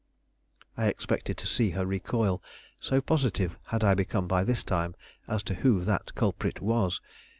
[0.75, 2.41] I expected to see her recoil,
[2.79, 4.95] so positive had I become by this time
[5.27, 6.99] as to who that culprit was.